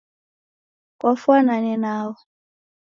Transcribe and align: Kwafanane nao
Kwafanane 0.99 1.73
nao 1.83 2.13